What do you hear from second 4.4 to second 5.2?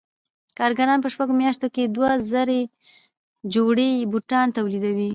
تولیدوي